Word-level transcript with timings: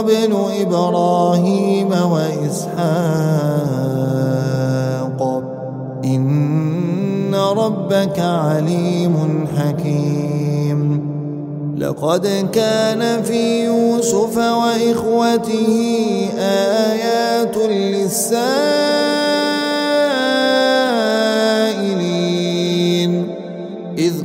قبل 0.00 0.32
إبراهيم 0.60 1.88
وإسحاق. 1.88 2.80
إن 6.04 7.34
ربك 7.34 8.18
عليم 8.18 9.46
حكيم. 9.58 11.10
لقد 11.78 12.26
كان 12.52 13.22
في 13.22 13.64
يوسف 13.64 14.36
وإخوته 14.36 15.68
آيات 16.38 17.56
للسائلين 17.56 19.19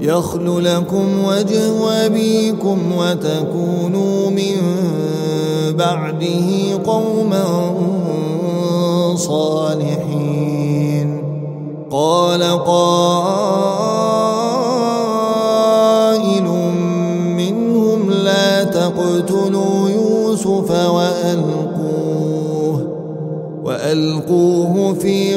يخل 0.00 0.64
لكم 0.64 1.24
وجه 1.24 2.06
أبيكم 2.06 2.78
وتكونوا 2.96 4.30
من 4.30 4.56
بعده 5.76 6.78
قوما 6.86 7.74
صالحين. 9.16 11.20
قال 11.90 12.42
قائل 12.64 13.90
منهم 17.36 18.10
لا 18.10 18.64
تقتلوا 18.64 19.90
يوسف 19.90 20.70
وألقوه 20.70 22.88
وألقوه 23.64 24.94
في 24.94 25.36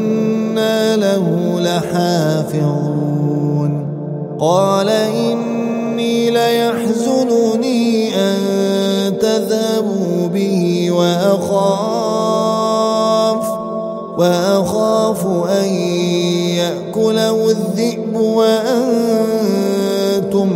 له 1.01 1.25
لحافظون. 1.59 2.91
قال 4.39 4.89
إني 4.89 6.31
ليحزنني 6.31 8.15
أن 8.15 8.37
تذهبوا 9.19 10.27
به 10.27 10.91
وأخاف 10.91 11.91
وأخاف 14.17 15.25
أن 15.49 15.65
يأكله 16.61 17.49
الذئب 17.49 18.15
وأنتم 18.15 19.23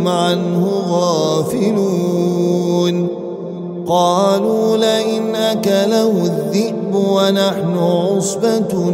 عنه 0.08 0.82
غافلون. 0.88 2.16
قالوا 3.88 4.76
لئن 4.76 5.34
أكله 5.34 6.10
الذئب 6.24 6.94
ونحن 6.94 7.78
عصبة 7.78 8.90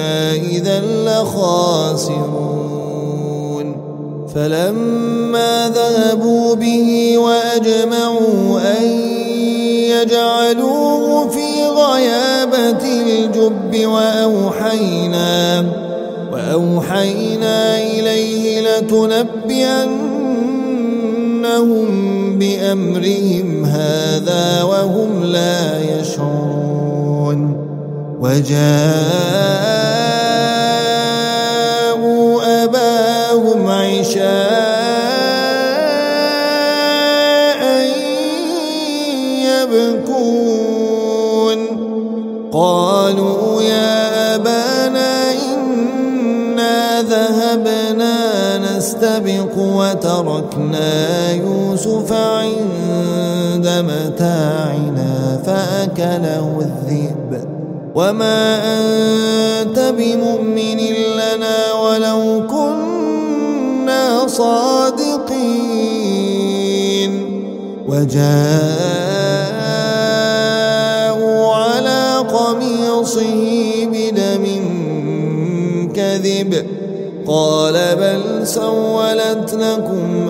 إنا 0.00 0.32
إذا 0.34 0.80
لخاسرون 1.04 2.30
فلما 4.34 5.70
ذهبوا 5.74 6.54
به 6.54 7.18
وأجمعوا 7.18 8.60
أن 8.78 8.84
يجعلوه 9.90 11.28
في 11.28 11.66
غيابة 11.66 12.84
الجب 12.84 13.86
وأوحينا 13.86 15.66
وأوحينا 16.32 17.78
إليه 17.78 18.60
لتنبئنهم 18.60 19.98
بأمرهم 22.38 23.64
هذا 23.64 24.62
وهم 24.62 25.24
لا 25.24 25.80
يشعرون 26.00 27.56
وجاءوا 28.20 29.79
عشاء 34.10 34.50
يبكون. 39.46 41.58
قالوا 42.52 43.62
يا 43.62 44.34
أبانا 44.34 45.12
إنا 45.54 47.02
ذهبنا 47.02 48.16
نستبق 48.58 49.54
وتركنا 49.56 50.92
يوسف 51.32 52.12
عند 52.12 53.66
متاعنا 53.90 55.12
فأكله 55.46 56.46
الذئب. 56.60 57.30
وما 57.94 58.40
أنت 59.60 59.78
بمؤمن 59.98 60.80
لنا 61.20 61.59
صادقين 65.70 67.12
وجاءوا 67.88 68.20
على 71.54 72.02
قميصه 72.32 73.42
بدم 73.92 74.44
كذب 75.94 76.66
قال 77.26 77.72
بل 77.72 78.46
سولت 78.46 79.54
لكم 79.54 80.28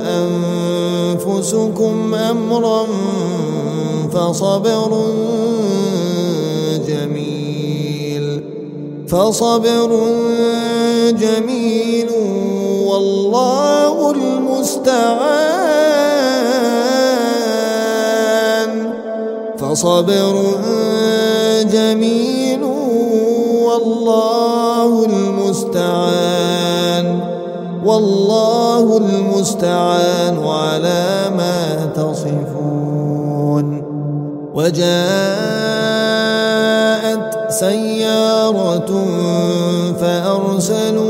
أنفسكم 1.19 2.15
أمرا 2.15 2.87
فصبر 4.13 4.93
جميل 6.89 8.43
فصبر 9.09 9.91
جميل 11.11 12.09
والله 12.91 14.11
المستعان. 14.11 15.11
فصبر 19.59 20.35
جميل 21.73 22.63
والله 23.65 25.07
المستعان. 25.07 26.11
والله 27.85 28.97
المستعان 28.97 30.37
على 30.47 31.31
ما 31.37 31.87
تصفون. 31.95 33.67
وجاءت 34.55 35.51
سيارة 37.51 38.91
فأرسلوا 40.01 41.10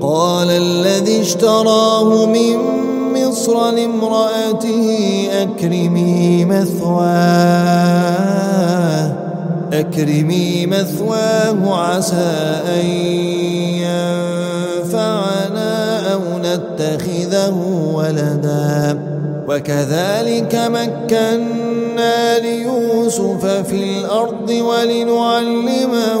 وقال 0.00 0.50
الذي 0.50 1.20
اشتراه 1.20 2.26
من 2.26 2.56
مصر 3.14 3.70
لامرأته 3.70 5.28
أكرمي 5.32 6.44
مثواه 6.44 8.00
أكرمي 9.72 10.66
مثواه 10.66 11.74
عسى 11.76 12.60
أن 12.66 12.86
ينفعنا 14.80 16.12
أو 16.12 16.20
نتخذه 16.38 17.56
ولدا. 17.94 18.98
وكذلك 19.48 20.54
مكنا 20.54 22.38
ليوسف 22.38 23.46
في 23.46 23.98
الأرض 23.98 24.50
ولنعلمه 24.50 26.20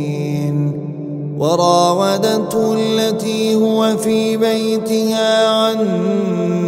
وراودته 1.41 2.73
التي 2.73 3.55
هو 3.55 3.97
في 3.97 4.37
بيتها 4.37 5.47
عن 5.47 5.77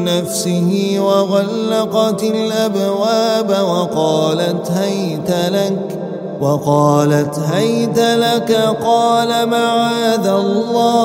نفسه 0.04 0.96
وغلقت 1.00 2.24
الأبواب 2.24 3.50
وقالت 3.50 4.72
هيت 4.72 5.30
لك 5.30 6.00
وقالت 6.42 7.40
هيت 7.40 8.00
لك 8.00 8.52
قال 8.86 9.50
معاذ 9.50 10.28
الله 10.28 11.04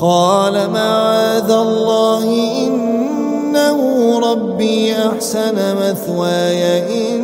قال 0.00 0.70
معاذ 0.70 1.50
الله 1.50 2.24
إنه 2.66 3.78
ربي 4.30 4.94
أحسن 4.94 5.54
مثواي 5.76 7.14
إنه 7.14 7.23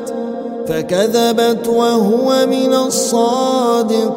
فكذبت 0.71 1.67
وهو 1.67 2.45
من 2.45 2.73
الصادقين. 2.73 4.11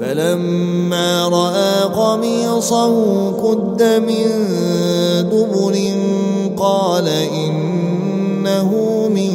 فلما 0.00 1.28
رأى 1.28 1.82
قميصه 1.82 3.30
قد 3.30 3.82
من 3.82 4.26
دبر 5.30 5.74
قال 6.56 7.08
إنه 7.08 8.70
من 9.14 9.34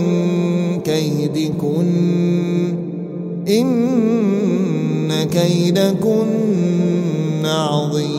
كيدكن 0.82 1.90
إن 3.48 5.24
كيدكن 5.24 6.26
عظيم. 7.46 8.19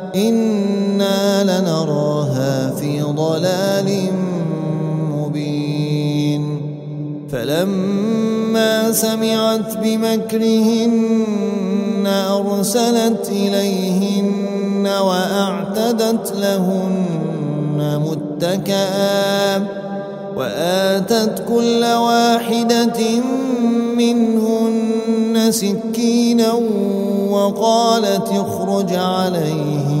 إنا 0.15 1.43
لنراها 1.43 2.75
في 2.75 3.01
ضلال 3.01 4.09
مبين 5.11 6.61
فلما 7.31 8.91
سمعت 8.91 9.77
بمكرهن 9.77 11.31
أرسلت 12.07 13.29
إليهن 13.29 14.87
وأعتدت 14.87 16.33
لهن 16.41 18.01
متكئا 18.07 19.67
وآتت 20.37 21.43
كل 21.47 21.83
واحدة 21.83 22.99
منهن 23.97 25.51
سكينا 25.51 26.53
وقالت 27.29 28.27
اخرج 28.29 28.93
عليهم 28.93 30.00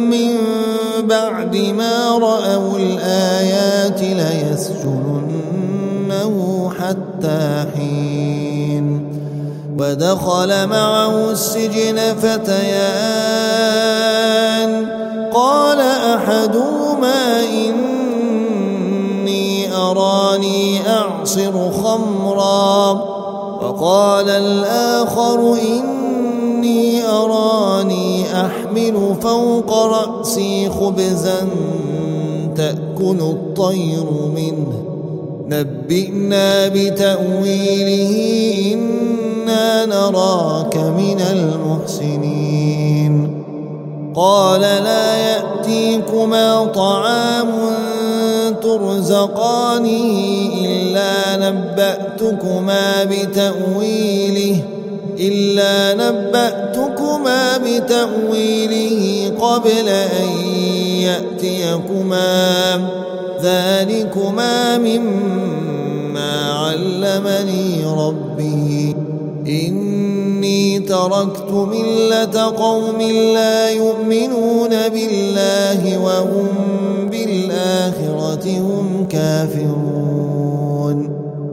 من 0.00 0.36
بعد 1.02 1.56
ما 1.56 2.18
رأوا 2.18 2.78
الآيات 2.78 4.02
ليسجننه 4.02 5.46
حتى 6.78 7.64
حين. 7.76 9.16
ودخل 9.78 10.66
معه 10.66 11.30
السجن 11.30 12.14
فتيان. 12.22 13.36
قال 15.34 15.80
أحدهما 15.80 17.40
إني 17.40 18.16
أراني 19.76 20.90
أعصر 20.90 21.72
خمرا. 21.72 22.92
وقال 23.62 24.30
الآخر 24.30 25.58
إني 25.62 27.08
أراني 27.08 27.45
أحمل 28.76 29.16
فوق 29.22 29.72
رأسي 29.74 30.70
خبزا 30.70 31.48
تأكل 32.56 33.20
الطير 33.20 34.04
منه. 34.36 34.82
نبئنا 35.48 36.68
بتأويله 36.68 38.14
إنا 38.74 39.86
نراك 39.86 40.76
من 40.76 41.20
المحسنين. 41.32 43.14
قال 44.14 44.60
لا 44.60 45.16
يأتيكما 45.16 46.64
طعام 46.64 47.48
ترزقانه 48.62 50.06
إلا 50.64 51.36
نبأتكما 51.36 53.04
بتأويله. 53.04 54.60
إلا 55.20 55.94
نبأتكما 55.94 57.58
بتأويله 57.58 59.32
قبل 59.40 59.88
أن 59.88 60.28
يأتيكما. 61.02 62.88
ذلكما 63.42 64.78
مما 64.78 66.52
علمني 66.52 67.84
ربي. 67.98 68.96
إني 69.46 70.78
تركت 70.78 71.50
ملة 71.50 72.42
قوم 72.42 73.02
لا 73.34 73.70
يؤمنون 73.70 74.68
بالله 74.68 75.98
وهم 75.98 76.48
بالآخرة 77.10 78.58
هم 78.58 79.06
كافرون. 79.10 79.95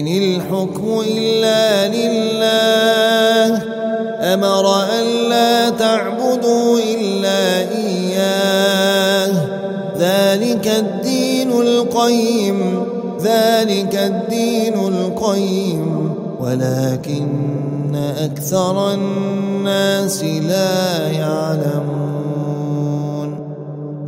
إن 0.00 0.06
الحكم 0.06 1.02
إلا 1.16 1.88
لله. 1.88 3.62
أمر 4.34 4.82
أن 4.82 5.06
لا 5.30 5.70
تعبدوا 5.70 6.78
إلا 6.78 7.70
إياه. 7.78 9.32
ذلك 9.98 10.66
الدين 10.66 11.52
القيم 11.52 12.84
ذلك 13.22 13.94
الدين 13.94 14.74
القيم. 14.74 16.14
ولكن 16.40 17.94
أكثر 17.96 18.92
الناس 18.92 20.24
لا 20.24 21.10
يعلمون. 21.10 22.06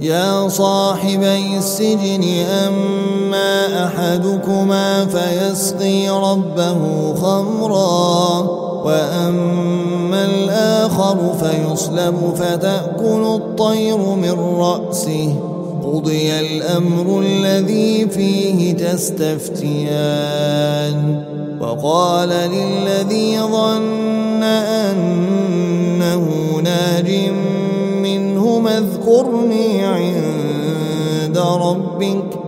يا 0.00 0.48
صاحبي 0.48 1.58
السجن 1.58 2.24
أما 2.66 3.17
أحدكما 3.84 5.06
فيسقي 5.06 6.08
ربه 6.08 7.14
خمرا 7.14 8.38
وأما 8.84 10.24
الآخر 10.24 11.16
فيصلب 11.40 12.34
فتأكل 12.36 13.22
الطير 13.34 13.98
من 13.98 14.36
رأسه. 14.58 15.34
قضي 15.84 16.40
الأمر 16.40 17.20
الذي 17.20 18.08
فيه 18.08 18.72
تستفتيان. 18.76 20.08
وقال 21.60 22.28
للذي 22.28 23.40
ظن 23.40 24.42
أنه 24.42 26.28
ناج 26.64 27.10
منهما 28.02 28.78
اذكرني 28.78 29.84
عند 29.84 31.38
ربك. 31.38 32.47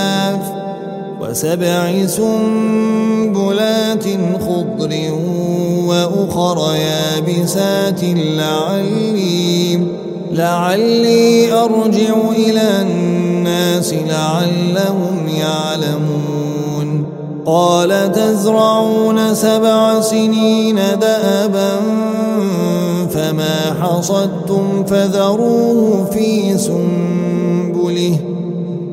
وسبع 1.31 2.07
سنبلات 2.07 4.03
خضر 4.39 4.91
وأخر 5.87 6.75
يابسات 6.75 8.03
لعلي 8.03 9.79
لعلي 10.31 11.53
أرجع 11.53 12.15
إلى 12.35 12.81
الناس 12.81 13.93
لعلهم 13.93 15.27
يعلمون. 15.37 17.05
قال 17.45 18.11
تزرعون 18.11 19.35
سبع 19.35 20.01
سنين 20.01 20.75
دأبا 20.75 21.71
فما 23.09 23.75
حصدتم 23.81 24.85
فذروه 24.85 26.09
في 26.13 26.57
سنبله. 26.57 28.17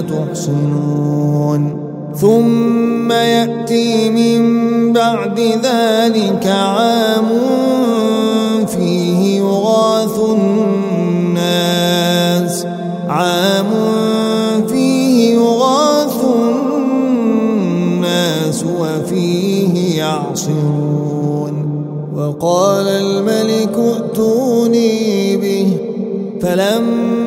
تحصنون 0.00 1.84
ثم 2.16 3.12
يأتي 3.12 4.10
من 4.10 4.42
بعد 4.92 5.40
ذلك 5.40 6.46
عام 6.46 7.28
فيه 8.66 9.38
يغاث 9.38 10.18
الناس. 10.38 11.74
عام 13.08 13.70
فيه 14.68 15.34
يغاث 15.34 16.24
الناس 17.44 18.64
وفيه 18.80 19.98
يعصرون. 19.98 21.54
وقال 22.16 22.86
الملك 22.88 23.76
ائتوني 23.78 25.36
به 25.36 25.76
فلما 26.40 27.23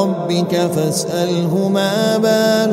ربك 0.00 0.56
فاسأله 0.56 1.68
ما 1.68 2.16
بال 2.16 2.72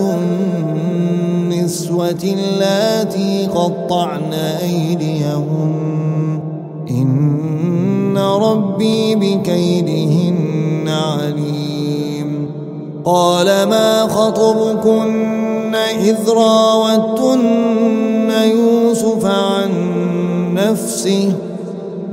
النسوة 1.57 2.23
اللاتي 2.23 3.47
قطعن 3.55 4.33
أيديهن 4.63 6.39
إن 6.89 8.17
ربي 8.17 9.15
بكيدهن 9.15 10.89
عليم. 10.89 12.51
قال 13.05 13.45
ما 13.45 14.07
خطبكن 14.07 15.75
إذ 15.75 16.29
راوتن 16.29 18.31
يوسف 18.31 19.25
عن 19.25 19.69
نفسه؟ 20.53 21.33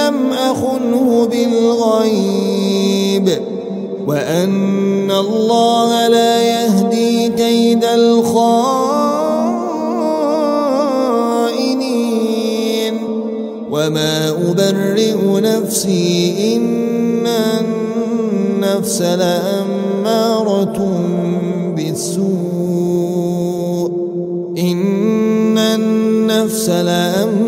لم 0.00 0.32
أخنه 0.32 1.28
بالغيب 1.32 3.28
وأن 4.06 5.10
الله 5.10 6.08
لا 6.08 6.42
يهدي 6.42 7.28
كيد 7.28 7.84
الخائنين 7.84 8.50
وما 13.70 14.28
أبرئ 14.28 15.40
نفسي 15.40 16.56
إن 16.56 17.26
النفس 17.60 19.02
لأمارة 19.02 20.78
بالسوء 21.76 22.30
إن 24.58 25.58
النفس 25.58 26.68
لأمارة 26.68 27.39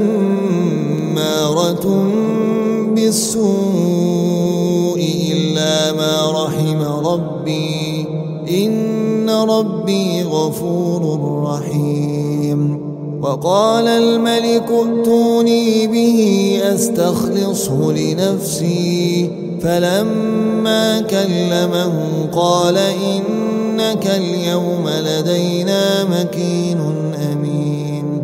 بالسوء 3.13 5.01
إلا 5.33 5.93
ما 5.93 6.45
رحم 6.45 7.07
ربي. 7.07 8.07
إن 8.49 9.31
ربي 9.31 10.23
غفور 10.23 11.03
رحيم. 11.47 12.83
وقال 13.23 13.89
الملك 13.89 14.69
ائتوني 14.71 15.87
به 15.87 16.61
أستخلصه 16.75 17.93
لنفسي. 17.93 19.31
فلما 19.63 21.01
كلمه 21.01 21.93
قال 22.33 22.77
إنك 22.77 24.07
اليوم 24.07 24.89
لدينا 24.89 26.05
مكين 26.05 26.81
أمين. 27.33 28.23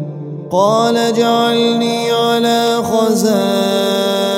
قال 0.51 1.13
جعلني 1.13 2.11
على 2.11 2.83
خزائن 2.83 4.38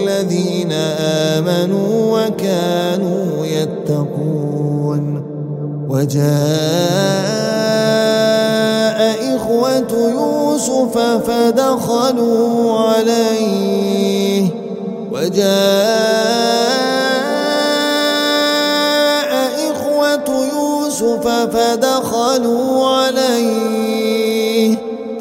للذين 0.21 0.71
آمنوا 1.41 2.19
وكانوا 2.19 3.45
يتقون 3.45 5.21
وجاء 5.89 6.21
إخوة 9.35 10.11
يوسف 10.11 10.97
فدخلوا 10.97 12.79
عليه 12.79 14.47
وجاء 15.11 15.51
إخوة 19.71 20.45
يوسف 20.53 21.27
فدخلوا 21.27 22.87
عليه 22.87 24.00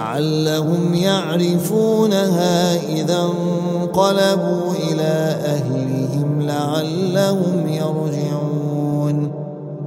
لعلهم 0.00 0.94
يعرفونها 0.94 2.76
إذا 2.76 3.18
انقلبوا 3.18 4.72
إلى 4.88 5.36
أهلهم 5.44 6.42
لعلهم 6.42 7.68
يرجعون. 7.68 9.32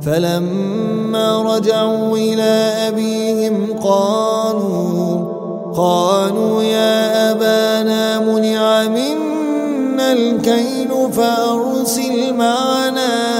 فلما 0.01 1.55
رجعوا 1.55 2.17
إلى 2.17 2.73
أبيهم 2.87 3.79
قالوا 3.83 5.33
قالوا 5.75 6.63
يا 6.63 7.31
أبانا 7.31 8.19
منع 8.19 8.87
منا 8.87 10.13
الكيل 10.13 10.89
فأرسل 11.11 12.33
معنا 12.33 13.33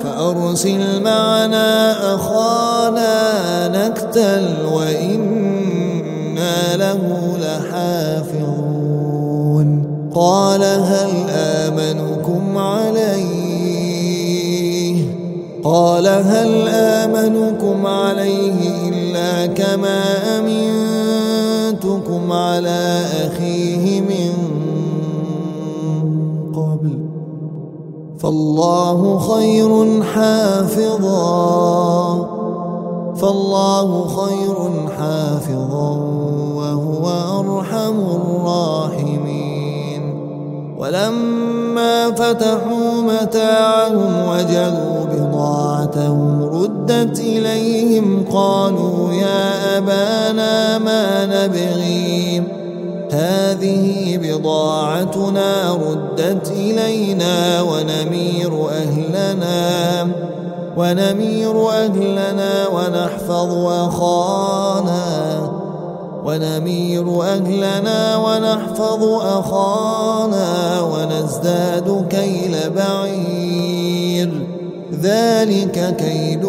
فأرسل 0.00 1.02
معنا 1.02 1.92
أخانا 2.14 3.16
نكتل 3.68 4.56
وإنا 4.72 5.05
له 5.05 5.05
لحافظون 7.66 8.86
قال 10.14 10.62
هل 10.62 11.10
آمنكم 11.30 12.58
عليه؟ 12.58 13.66
قال 15.64 16.06
هل 16.06 16.68
آمنكم 16.68 17.86
عليه 17.86 18.88
إلا 18.88 19.46
كما 19.46 20.02
أمنتكم 20.38 22.32
على 22.32 23.04
أخيه 23.26 24.00
من 24.00 24.32
قبل؟ 26.54 26.98
فالله 28.18 29.18
خير 29.18 30.02
حافظا. 30.02 31.16
فالله 33.16 34.06
خير 34.06 34.88
حافظا. 34.98 36.15
وهو 37.06 37.58
أرحم 37.58 37.98
الراحمين. 38.20 40.02
ولما 40.78 42.10
فتحوا 42.10 43.02
متاعهم 43.02 44.28
وجدوا 44.28 45.04
بضاعتهم 45.12 46.42
ردت 46.42 47.20
إليهم 47.20 48.24
قالوا 48.32 49.12
يا 49.12 49.78
أبانا 49.78 50.78
ما 50.78 51.26
نبغي. 51.26 52.42
هذه 53.12 54.18
بضاعتنا 54.22 55.72
ردت 55.74 56.50
إلينا 56.50 57.62
ونمير 57.62 58.68
أهلنا 58.70 60.08
ونمير 60.76 61.70
أهلنا 61.70 62.68
ونحفظ 62.68 63.52
أخانا. 63.66 65.55
ونمير 66.26 67.22
أهلنا 67.22 68.16
ونحفظ 68.16 69.02
أخانا 69.22 70.80
ونزداد 70.80 72.06
كيل 72.10 72.54
بعير. 72.76 74.30
ذلك 75.02 75.96
كيل 75.98 76.44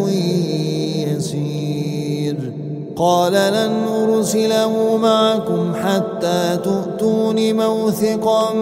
يسير. 1.18 2.54
قال 2.96 3.34
لن 3.34 3.74
أرسله 3.88 4.98
معكم 4.98 5.74
حتى 5.84 6.58
تؤتون 6.63 7.54
موثقا 7.56 8.54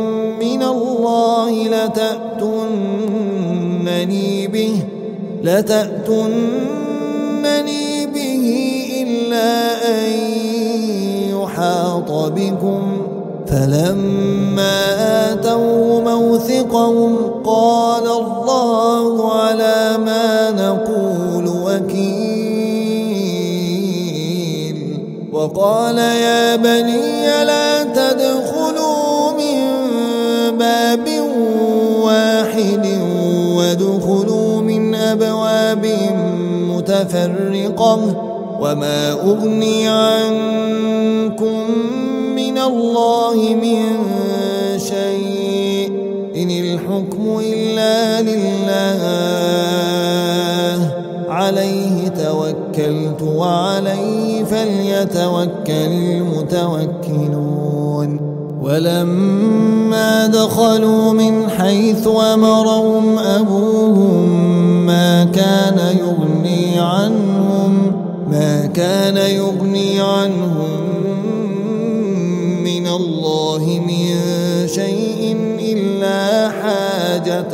من 0.42 0.64
الله 0.64 1.68
لتأتونني 1.68 2.28
به 4.48 4.84
لتأتونني 5.44 6.26
به 8.06 8.46
إلا 9.02 9.52
أن 9.90 10.35
يحاط 11.56 12.12
بكم 12.12 12.82
فلما 13.48 14.82
آتوا 15.32 16.02
موثقهم 16.02 17.16
قال 17.46 18.04
الله 18.04 19.34
على 19.34 19.98
ما 20.06 20.52
نقول 20.52 21.48
وكيل 21.48 22.36
وقال 25.34 25.98
يا 25.98 26.56
بني 26.56 27.44
لا 27.46 27.84
تدخلوا 27.84 29.32
من 29.32 29.60
باب 30.58 31.08
واحد 32.02 32.88
وادخلوا 33.56 34.62
من 34.62 34.96
أبواب 34.96 35.86
متفرقة 36.70 38.00
وما 38.60 39.12
أغني 39.12 39.88
عنكم 39.88 40.95
من 42.36 42.58
الله 42.58 43.36
من 43.62 43.82
شيء. 44.80 45.92
إن 46.36 46.52
الحكم 46.52 47.40
إلا 47.44 48.22
لله. 48.22 49.02
عليه 51.30 52.08
توكلت 52.08 53.22
وعليه 53.22 54.44
فليتوكل 54.44 55.92
المتوكلون. 56.12 57.56
ولما 58.62 60.28
دخلوا 60.28 61.14
من 61.14 61.50
حيث 61.50 62.08
أمرهم 62.34 63.20
أبوهم 63.20 64.30
ما 64.86 65.24
كان 65.24 65.98
يغني 66.00 66.80
عنهم 66.80 67.92
ما 68.32 68.66
كان 68.66 69.18
يغني 69.18 70.02
عنهم 70.02 70.85
من 72.86 72.92
الله 72.92 73.82
من 73.88 74.18
شيء 74.68 75.38
إلا 75.60 76.50
حاجة 76.50 77.54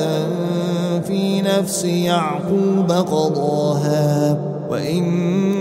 في 1.08 1.42
نفس 1.42 1.86
يعقوب 1.86 2.92
قضاها 2.92 4.38
وإنه 4.70 5.52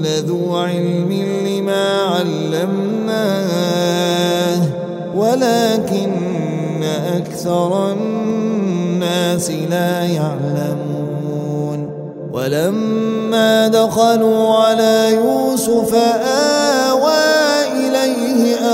لذو 0.00 0.56
علم 0.56 1.12
لما 1.46 2.02
علمناه 2.02 3.40
ولكن 5.16 6.82
أكثر 7.16 7.92
الناس 7.92 9.50
لا 9.50 10.02
يعلمون. 10.04 11.90
ولما 12.32 13.68
دخلوا 13.68 14.54
على 14.54 15.14
يوسف 15.14 15.94
إليه 15.94 16.79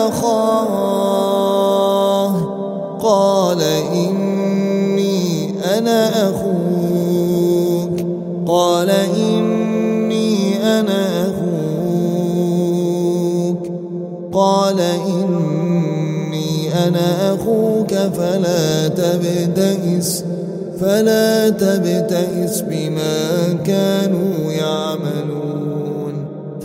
أخاه. 0.09 1.67
قال 3.03 3.63
إني 3.93 5.51
أنا 5.79 6.31
أخوك. 6.31 8.01
قال 8.47 8.91
إني 8.91 10.57
أنا 10.81 11.23
أخوك. 11.23 11.47
قال 14.33 14.81
إني 14.81 16.75
أنا 16.89 17.35
أخوك 17.35 17.95
فلا 17.95 18.89
تبتئس 18.89 20.25
فلا 20.81 21.49
تبتئس 21.49 22.61
بما 22.61 23.53
كانوا 23.67 24.53
يعملون. 24.53 25.36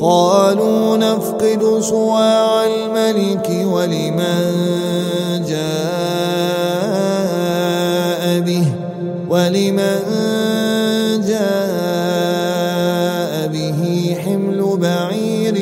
قالوا 0.00 0.96
نفقد 0.96 1.78
صواع 1.80 2.66
الملك 2.66 3.50
ولمن 3.66 4.40
جاء 5.48 5.60
به 8.40 8.66
ولمن 9.30 9.98
جاء 11.28 13.46
به 13.52 13.80
حمل 14.24 14.60
بعير 14.76 15.56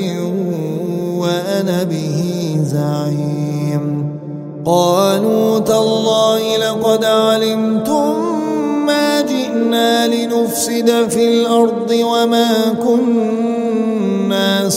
وأنا 1.18 1.82
به 1.82 2.20
زعيم. 2.64 4.08
قالوا 4.64 5.58
تالله 5.58 6.56
لقد 6.56 7.04
علمتم 7.04 8.14
ما 8.86 9.20
جئنا 9.20 10.06
لنفسد 10.06 11.08
في 11.08 11.28
الأرض 11.28 11.90
وما 11.90 12.74
كنا 12.84 12.87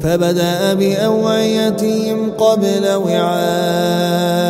فبدأ 0.00 0.74
بأوعيتهم 0.74 2.30
قبل 2.30 2.94
وعاء 2.94 4.48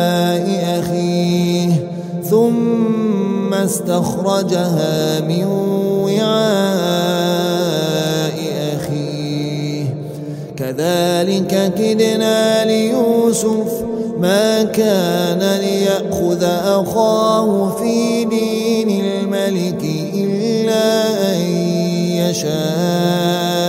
أخيه 0.79 1.87
ثم 2.23 3.53
استخرجها 3.53 5.19
من 5.19 5.45
وعاء 6.03 6.29
أخيه. 8.75 9.85
كذلك 10.57 11.73
كدنا 11.77 12.65
ليوسف 12.65 13.83
ما 14.19 14.63
كان 14.63 15.59
ليأخذ 15.59 16.43
أخاه 16.43 17.69
في 17.69 18.25
دين 18.25 19.05
الملك 19.05 19.83
إلا 20.13 21.03
أن 21.35 21.41
يشاء. 22.29 23.68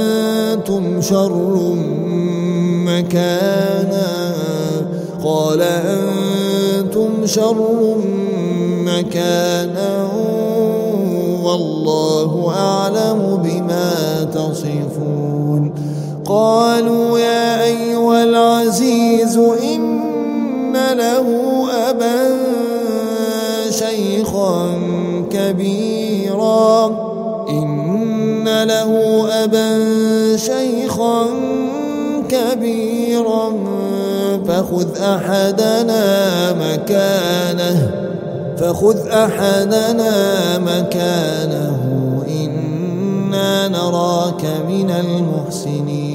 أنتم 0.61 1.01
شر 1.01 1.75
مكانا 2.85 4.33
قال 5.23 5.61
أنتم 5.61 7.09
شر 7.25 7.95
مكانا 8.85 10.09
والله 11.43 12.53
أعلم 12.55 13.41
بما 13.43 13.93
تصفون 14.33 15.73
قالوا 16.25 17.19
يا 17.19 17.63
أيها 17.63 18.23
العزيز 18.23 19.37
إن 19.37 20.73
له 20.73 21.27
أبا 21.89 22.37
شيخا 23.69 24.71
كبيرا 25.31 26.85
إن 27.49 28.63
له 28.63 29.27
أبا 29.43 30.20
شيخا 30.45 31.25
كبيرا 32.29 33.53
فخذ 34.47 34.87
أحدنا 35.01 36.05
مكانه 36.53 37.91
فخذ 38.57 39.07
أحدنا 39.07 40.13
مكانه 40.57 41.77
إنا 42.27 43.67
نراك 43.67 44.45
من 44.67 44.89
المحسنين. 44.89 46.11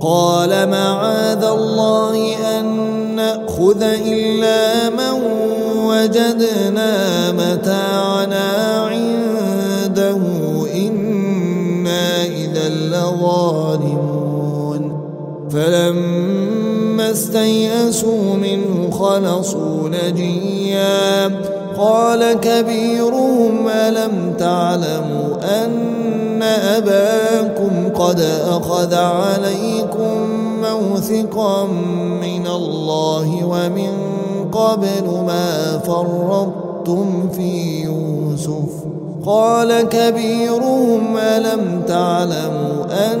قال 0.00 0.68
معاذ 0.68 1.44
الله 1.44 2.36
أن 2.58 2.66
نأخذ 3.16 3.82
إلا 3.82 4.90
من 4.90 5.22
وجدنا 5.86 7.32
متاعنا 7.32 8.85
فلما 15.56 17.10
استيئسوا 17.10 18.34
منه 18.34 18.90
خلصوا 18.90 19.88
نجيا. 19.88 21.26
قال 21.78 22.32
كبيرهم 22.32 23.68
ألم 23.68 24.34
تعلموا 24.38 25.64
أن 25.64 26.42
أباكم 26.42 27.88
قد 27.94 28.20
أخذ 28.48 28.94
عليكم 28.94 30.28
موثقا 30.62 31.64
من 32.22 32.46
الله 32.46 33.44
ومن 33.44 33.92
قبل 34.52 35.24
ما 35.26 35.78
فرطتم 35.78 37.28
في 37.36 37.82
يوسف؟ 37.84 38.72
قال 39.26 39.82
كبيرهم 39.82 41.16
ألم 41.16 41.82
تعلموا 41.88 42.84
أن 43.12 43.20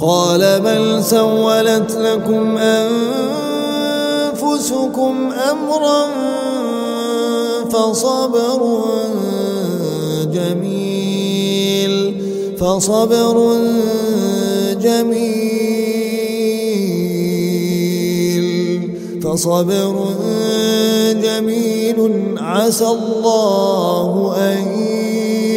قال 0.00 0.60
بل 0.60 1.04
سولت 1.04 1.92
لكم 1.92 2.58
أنفسكم 4.28 5.32
أمرا 5.50 6.06
فصبر 7.70 8.84
جميل 10.32 11.94
فصبر 12.58 13.56
جميل 14.80 15.58
فصبر 19.22 19.94
جميل. 21.22 21.98
عسى 22.38 22.86
الله 22.86 24.34
أن 24.36 24.58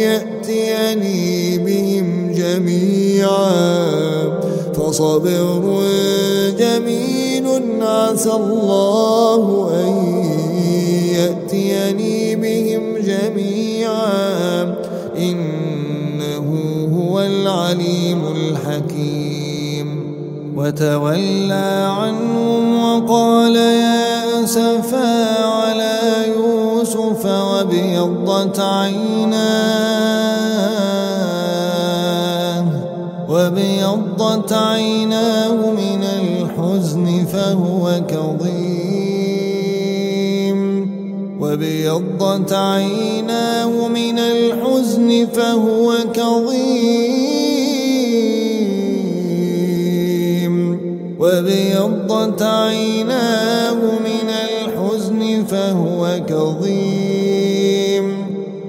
يأتيني 0.06 1.58
بهم 1.58 2.32
جميعا. 2.32 4.11
فصبر 4.92 5.84
جميل 6.58 7.46
عسى 7.82 8.32
الله 8.32 9.70
أن 9.84 9.94
يأتيني 11.16 12.36
بهم 12.36 12.82
جميعا. 12.96 14.74
إنه 15.16 16.46
هو 16.98 17.20
العليم 17.20 18.22
الحكيم. 18.36 20.12
وتولى 20.56 21.88
عنهم 21.98 22.84
وقال 22.84 23.56
يا 23.56 24.44
أسفا 24.44 25.44
على 25.44 26.00
يوسف 26.36 27.26
وابيضت 27.26 28.60
عيناه 28.60 30.01
وابيضت 33.52 34.52
عيناه 34.52 35.70
من 35.70 36.02
الحزن 36.04 37.24
فهو 37.32 38.00
كظيم. 38.08 38.62
وأبيضت 41.40 42.52
عيناه 42.52 43.88
من 43.88 44.18
الحزن 44.18 45.26
فهو 45.34 45.94
كظيم. 46.14 46.62
وأبيضت 51.18 52.42
عيناه 52.42 53.74
من 53.74 54.28
الحزن 54.48 55.44
فهو 55.44 56.20
كظيم. 56.28 58.06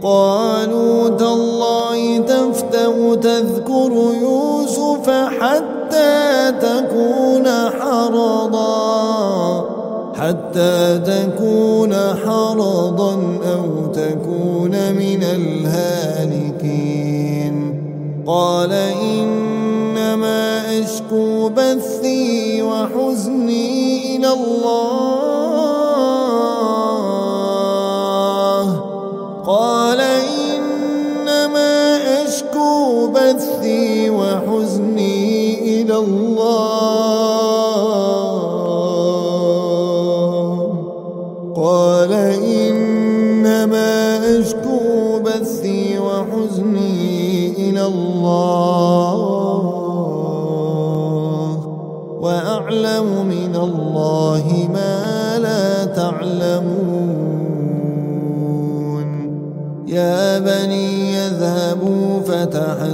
قالوا 0.04 1.10
تالله 1.10 2.18
تفتأ 2.18 3.16
تذكر 3.16 3.92
يوسف 4.22 4.53
حتى 5.44 6.52
تكون 6.62 7.48
حرضا 7.80 8.74
حتى 10.16 11.00
تكون 11.00 11.94
حرضا 11.94 13.14
أو 13.54 13.88
تكون 13.94 14.72
من 14.72 15.24
الهالكين. 15.24 16.74
قال 18.28 18.72
إنما 19.04 20.80
أشكو 20.80 21.50
بثي 21.50 22.62
وحزني 22.64 24.16
إلى 24.16 24.34
الله. 24.34 25.64
قال 29.48 29.93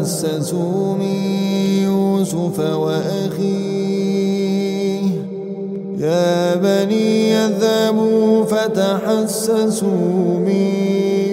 فتحسسوا 0.10 0.96
من 0.96 1.16
يوسف 1.86 2.60
وأخيه. 2.60 3.50
يا 6.00 6.56
بني 6.56 7.32
يذهبوا 7.32 8.46
فتحسسوا 8.46 9.88
من 10.46 10.74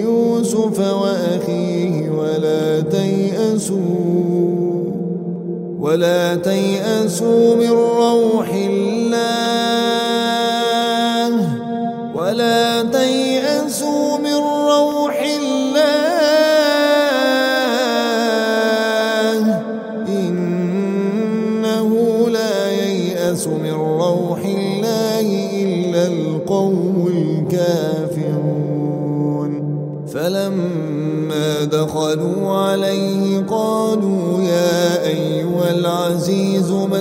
يوسف 0.05 0.79
وأخيه 0.79 2.09
ولا 2.09 2.81
تيأسوا 2.81 3.77
ولا 5.79 6.35
تيأسوا 6.35 7.55
من 7.55 7.71
روح 7.71 8.53
الله. 8.53 9.17
ولا 12.15 12.83
تيأسوا 12.83 13.26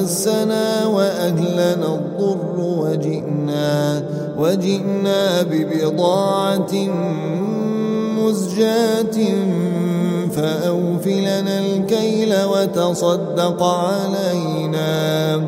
مسنا 0.06 0.86
وأهلنا 0.86 1.74
الضر 1.74 2.58
وجئنا 2.58 4.02
وجئنا 4.38 5.42
ببضاعة 5.42 6.72
مزجاة 8.18 9.18
فأوفلنا 10.30 11.58
الكيل 11.58 12.34
وتصدق 12.44 13.62
علينا. 13.62 15.40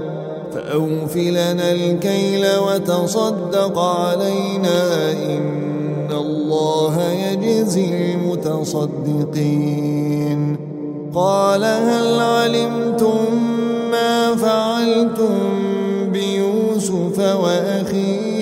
فأوفلنا 0.52 1.72
الكيل 1.72 2.46
وتصدق 2.56 3.78
علينا. 3.78 5.12
إن 5.12 6.10
الله 6.10 7.10
يجزي 7.10 8.14
المتصدقين. 8.14 9.88
قال 11.14 11.64
هل 11.64 12.20
علمتم 12.20 13.57
فعلتم 14.36 15.38
بيوسف 16.12 17.18
وأخيه 17.18 18.38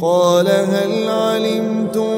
قال 0.00 0.48
هل 0.48 1.08
علمتم 1.08 2.11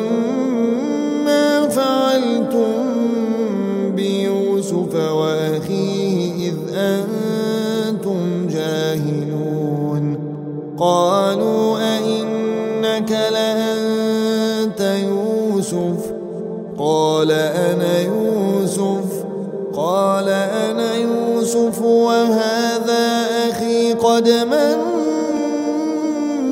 يوسف 21.54 21.82
وهذا 21.82 23.26
أخي 23.50 23.92
قد 23.92 24.28
من 24.28 24.78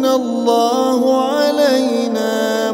الله 0.06 1.22
علينا 1.22 2.70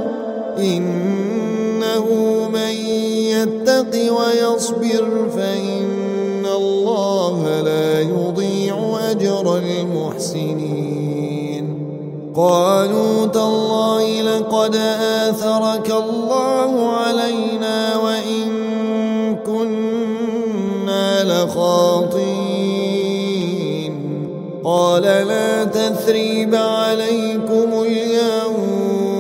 إنه 0.59 2.07
من 2.53 2.72
يتق 3.33 3.93
ويصبر 3.95 5.29
فإن 5.37 6.47
الله 6.47 7.61
لا 7.61 8.01
يضيع 8.01 8.99
أجر 9.11 9.57
المحسنين. 9.57 10.89
قالوا 12.37 13.26
تالله 13.26 14.22
لقد 14.22 14.76
آثرك 14.76 15.18
تثريب 26.09 26.54
عليكم 26.54 27.68
اليوم. 27.86 29.14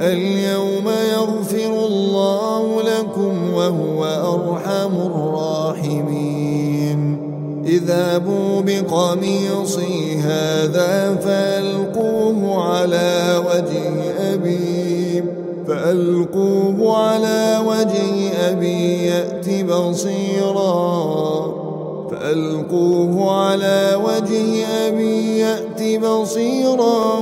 اليوم 0.00 0.88
يغفر 1.12 1.86
الله 1.86 2.82
لكم 2.82 3.52
وهو 3.54 4.04
أرحم 4.04 4.96
الراحمين. 5.06 6.98
اذهبوا 7.66 8.60
بقميصي 8.60 10.16
هذا 10.16 11.16
فألقوه 11.24 12.62
على 12.62 13.42
وجه 13.48 14.14
أبي. 14.34 15.24
فألقوه 15.68 16.96
على 16.96 17.58
وجه 17.66 18.32
أبي 18.50 19.06
يأت 19.06 19.64
بصيرا. 19.64 20.66
فألقوه 22.10 23.32
على 23.32 23.98
وجه 24.04 24.66
أبي 24.66 25.38
يأت 25.38 26.00
بصيرا 26.04 27.18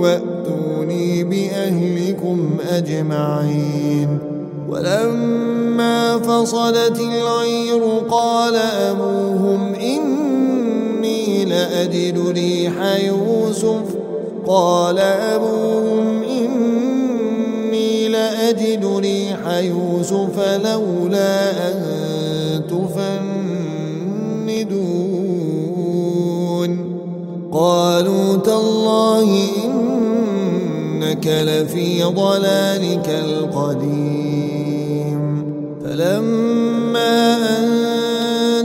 وأتوني 0.00 1.24
بأهلكم 1.24 2.56
أجمعين. 2.70 4.18
ولما 4.68 6.18
فصلت 6.18 7.00
العير 7.00 7.82
قال 8.10 8.56
أبوهم 8.56 9.74
إني 9.74 11.44
لأجد 11.44 12.18
ريح 12.28 12.72
يوسف. 13.04 13.96
قال 14.46 14.98
أبوهم 14.98 16.22
إني 16.22 18.08
لأجد 18.08 18.86
ريح 18.96 19.58
يوسف 19.58 20.38
لولا 20.64 21.50
أن 21.68 21.95
قالوا 27.56 28.36
تالله 28.36 29.48
إنك 29.64 31.26
لفي 31.26 32.04
ضلالك 32.04 33.08
القديم. 33.08 35.20
فلما 35.84 37.36
أن 37.58 37.66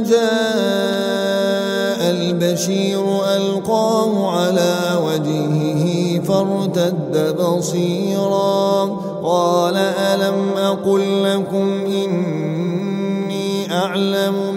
جاء 0.03 2.01
البشير 2.11 3.03
ألقاه 3.35 4.37
على 4.37 4.75
وجهه 5.05 6.21
فارتد 6.21 7.35
بصيرا. 7.39 8.85
قال 9.23 9.77
ألم 9.77 10.57
أقل 10.57 11.23
لكم 11.23 11.85
إني 11.85 13.73
أعلم 13.73 14.50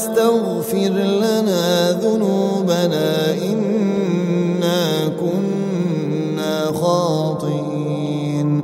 أبانا 0.00 0.10
استغفر 0.10 0.88
لنا 0.88 1.92
ذنوبنا 1.92 3.34
إنا 3.34 5.08
كنا 5.20 6.72
خاطئين. 6.80 8.62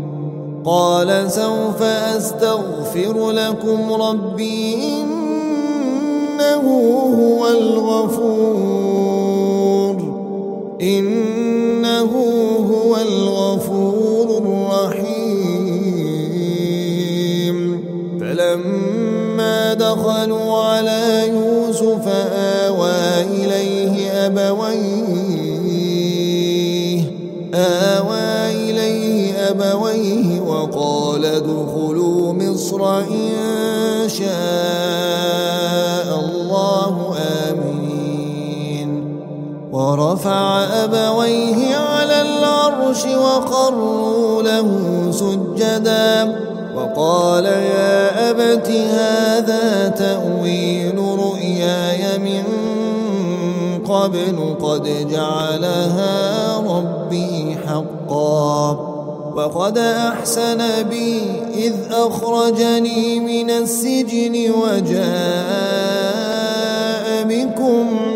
قال 0.64 1.30
سوف 1.30 1.82
أستغفر 1.82 3.30
لكم 3.30 3.92
ربي 3.92 4.74
إنه 4.92 6.64
هو 7.20 7.48
الغفور. 7.48 8.76
إنه 10.80 12.12
هو 12.72 12.96
الغفور. 12.96 14.15
ورفع 39.96 40.64
أبويه 40.84 41.76
على 41.76 42.22
العرش 42.22 43.04
وخروا 43.04 44.42
له 44.42 44.68
سجدا 45.10 46.38
وقال 46.76 47.44
يا 47.44 48.30
أبت 48.30 48.70
هذا 48.70 49.88
تأويل 49.88 50.98
رؤياي 50.98 52.18
من 52.18 52.42
قبل 53.84 54.56
قد 54.62 55.08
جعلها 55.10 56.56
ربي 56.58 57.56
حقا 57.66 58.70
وقد 59.36 59.78
أحسن 59.78 60.58
بي 60.90 61.22
إذ 61.54 61.74
أخرجني 61.90 63.20
من 63.20 63.50
السجن 63.50 64.50
وجاء 64.50 65.06
بكم 67.24 68.15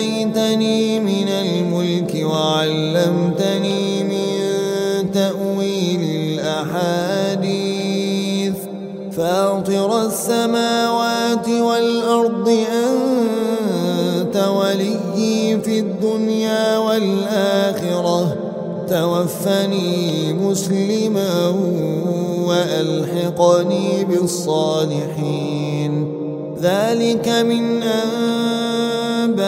توفني 18.91 20.33
مسلما 20.33 21.55
وألحقني 22.47 24.05
بالصالحين. 24.05 25.91
ذلك 26.61 27.27
من 27.29 27.83
أنباء 29.23 29.45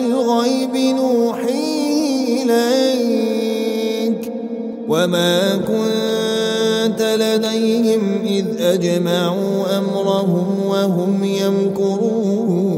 الغيب 0.00 0.76
نوحي 0.76 2.42
إليك. 2.42 4.32
وما 4.88 5.56
كنت 5.56 7.02
لديهم 7.02 8.02
إذ 8.24 8.46
أجمعوا 8.60 9.78
أمرهم 9.78 10.46
وهم 10.68 11.24
يمكرون. 11.24 12.76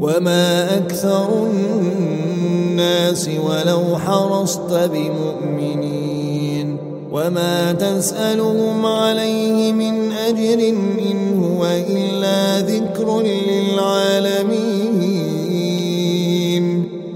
وما 0.00 0.76
أكثر 0.76 1.28
الناس 2.78 3.28
ولو 3.28 3.98
حرصت 3.98 4.72
بمؤمنين 4.92 6.76
وما 7.12 7.72
تسألهم 7.72 8.86
عليه 8.86 9.72
من 9.72 10.12
أجر 10.12 10.68
إن 11.10 11.42
هو 11.42 11.66
إلا 11.66 12.60
ذكر 12.60 13.22
للعالمين 13.22 14.48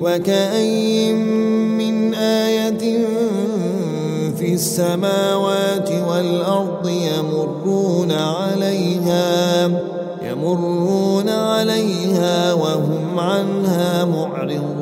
وكأي 0.01 1.13
من 1.13 2.15
آية 2.15 3.07
في 4.37 4.55
السماوات 4.55 5.91
والأرض 6.09 6.89
يمرون 6.89 8.13
عليها 8.13 9.67
يمرون 10.23 11.29
عليها 11.29 12.53
وهم 12.53 13.19
عنها 13.19 14.05
معرضون 14.05 14.82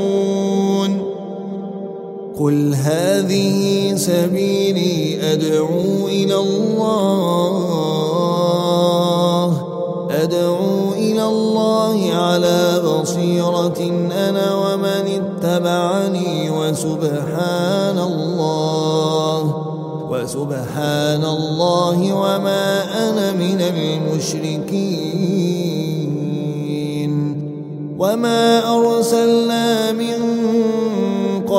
قل 2.43 2.75
هذه 2.75 3.93
سبيلي 3.95 5.21
أدعو 5.33 6.07
إلى 6.07 6.35
الله. 6.35 6.81
أدعو 10.09 10.93
إلى 10.93 11.25
الله 11.25 12.13
على 12.13 12.81
بصيرة 12.85 14.09
أنا 14.11 14.55
ومن 14.55 15.21
اتبعني 15.21 16.49
وسبحان 16.49 17.99
الله. 17.99 19.55
وسبحان 20.09 21.23
الله 21.25 22.13
وما 22.13 22.83
أنا 23.09 23.31
من 23.31 23.61
المشركين. 23.61 25.21
وما 27.99 28.75
أرسلنا 28.75 29.91
من 29.91 30.30